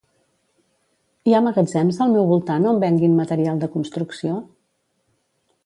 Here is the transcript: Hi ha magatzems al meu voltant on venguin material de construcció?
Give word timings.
Hi 1.31 1.35
ha 1.35 1.41
magatzems 1.47 1.99
al 2.05 2.15
meu 2.15 2.25
voltant 2.31 2.67
on 2.71 2.81
venguin 2.85 3.13
material 3.21 3.61
de 3.65 3.69
construcció? 3.77 4.41